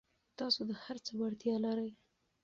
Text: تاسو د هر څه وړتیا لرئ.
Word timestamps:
تاسو 0.37 0.59
د 0.69 0.71
هر 0.83 0.97
څه 1.05 1.11
وړتیا 1.19 1.55
لرئ. 1.65 1.91